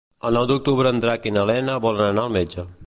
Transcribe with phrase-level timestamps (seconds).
[0.29, 2.71] El nou d'octubre en Drac i na Lena volen anar al metge.